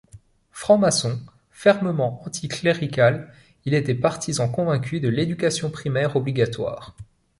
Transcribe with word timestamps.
Franc-maçon, 0.51 1.19
fermement 1.51 2.23
anticlérical, 2.25 3.31
il 3.65 3.75
était 3.75 3.93
partisan 3.93 4.49
convaincu 4.49 4.99
de 4.99 5.09
l'éducation 5.09 5.69
primaire 5.69 6.15
obligatoire. 6.15 6.95